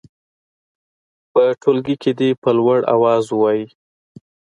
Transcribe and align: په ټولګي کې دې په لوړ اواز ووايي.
په 1.31 1.43
ټولګي 1.61 1.95
کې 2.01 2.11
دې 2.19 2.29
په 2.41 2.49
لوړ 2.57 2.79
اواز 2.95 3.23
ووايي. 3.29 3.65